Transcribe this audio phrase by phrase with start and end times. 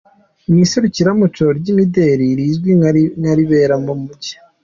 [0.47, 2.69] Mu iserukiramuco ry’imideli rizwi
[3.19, 4.33] nka ribera mu Mujyi.